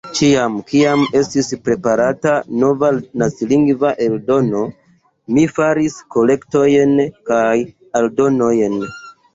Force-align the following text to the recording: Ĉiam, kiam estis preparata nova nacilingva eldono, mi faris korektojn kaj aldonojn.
Ĉiam, 0.17 0.53
kiam 0.69 1.03
estis 1.19 1.49
preparata 1.67 2.31
nova 2.63 2.89
nacilingva 3.25 3.93
eldono, 4.09 4.65
mi 5.37 5.47
faris 5.61 6.03
korektojn 6.17 7.01
kaj 7.31 7.55
aldonojn. 8.03 8.85